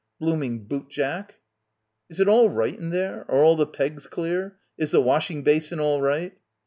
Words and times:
"Blooming 0.19 0.63
boot 0.65 0.89
Jack." 0.89 1.35
"Is 2.09 2.19
it 2.19 2.27
all 2.27 2.49
right 2.49 2.73
in 2.75 2.89
there? 2.89 3.23
Are 3.29 3.43
all 3.43 3.55
the 3.55 3.67
pegs 3.67 4.07
clear? 4.07 4.57
Is 4.75 4.89
the 4.89 4.99
washing 4.99 5.43
basin 5.43 5.79
all 5.79 6.01
right?" 6.01 6.33